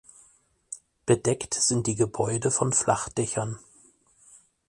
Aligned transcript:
Bedeckt 1.05 1.53
sind 1.53 1.85
die 1.85 1.93
Gebäude 1.93 2.49
von 2.49 2.73
Flachdächern. 2.73 3.59